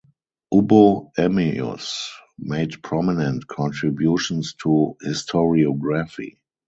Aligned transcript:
Ubbo 0.51 1.11
Emmius 1.15 2.11
made 2.39 2.81
prominent 2.81 3.45
contributions 3.45 4.55
to 4.55 4.97
historiography. 5.05 6.39